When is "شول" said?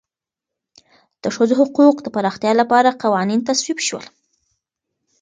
3.87-4.05